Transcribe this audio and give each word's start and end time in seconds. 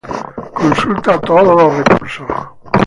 Consulta 0.55 1.19
todos 1.21 1.55
los 1.61 1.77
recursos 1.77 2.27